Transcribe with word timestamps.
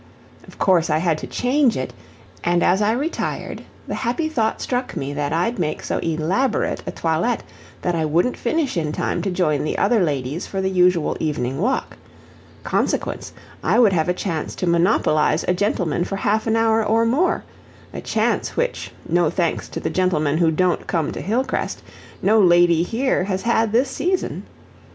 Of 0.47 0.57
course 0.57 0.89
I 0.89 0.97
had 0.97 1.19
to 1.19 1.27
change 1.27 1.77
it, 1.77 1.93
and 2.43 2.63
as 2.63 2.81
I 2.81 2.91
retired 2.91 3.61
the 3.85 3.93
happy 3.93 4.27
thought 4.27 4.59
struck 4.59 4.97
me 4.97 5.13
that 5.13 5.31
I'd 5.31 5.59
make 5.59 5.83
so 5.83 5.99
elaborate 5.99 6.81
a 6.87 6.91
toilet 6.91 7.43
that 7.83 7.93
I 7.93 8.03
wouldn't 8.05 8.35
finish 8.35 8.77
in 8.77 8.91
time 8.93 9.21
to 9.21 9.29
join 9.29 9.63
the 9.63 9.77
other 9.77 9.99
ladies 10.03 10.47
for 10.47 10.59
the 10.59 10.71
usual 10.71 11.15
evening 11.19 11.59
walk; 11.61 11.97
consequence, 12.63 13.31
I 13.63 13.77
would 13.77 13.93
have 13.93 14.09
a 14.09 14.13
chance 14.15 14.55
to 14.55 14.65
monopolize 14.67 15.43
a 15.47 15.53
gentleman 15.53 16.03
for 16.03 16.15
half 16.15 16.47
an 16.47 16.55
hour 16.55 16.83
or 16.83 17.05
more 17.05 17.43
a 17.93 18.01
chance 18.01 18.57
which, 18.57 18.89
no 19.07 19.29
thanks 19.29 19.69
to 19.69 19.79
the 19.79 19.91
gentlemen 19.91 20.39
who 20.39 20.49
don't 20.49 20.87
come 20.87 21.11
to 21.11 21.21
Hillcrest, 21.21 21.83
no 22.23 22.39
lady 22.41 22.81
here 22.81 23.25
has 23.25 23.43
had 23.43 23.71
this 23.71 23.91
season. 23.91 24.45